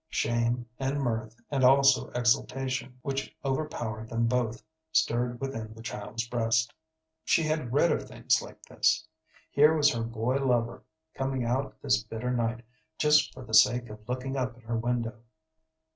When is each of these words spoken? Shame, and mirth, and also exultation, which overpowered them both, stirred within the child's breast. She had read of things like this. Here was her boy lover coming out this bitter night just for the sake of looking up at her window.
Shame, 0.09 0.65
and 0.79 0.99
mirth, 0.99 1.39
and 1.51 1.63
also 1.63 2.09
exultation, 2.15 2.97
which 3.03 3.35
overpowered 3.45 4.09
them 4.09 4.25
both, 4.25 4.63
stirred 4.91 5.39
within 5.39 5.75
the 5.75 5.83
child's 5.83 6.27
breast. 6.27 6.73
She 7.23 7.43
had 7.43 7.71
read 7.71 7.91
of 7.91 8.07
things 8.07 8.41
like 8.41 8.63
this. 8.63 9.07
Here 9.51 9.77
was 9.77 9.93
her 9.93 10.01
boy 10.01 10.37
lover 10.37 10.81
coming 11.13 11.45
out 11.45 11.79
this 11.83 12.01
bitter 12.01 12.31
night 12.31 12.65
just 12.97 13.31
for 13.31 13.45
the 13.45 13.53
sake 13.53 13.91
of 13.91 14.09
looking 14.09 14.35
up 14.37 14.57
at 14.57 14.63
her 14.63 14.75
window. 14.75 15.19